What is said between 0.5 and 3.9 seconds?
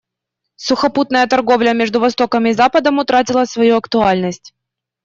Сухопутная торговля между Востоком и Западом утратила свою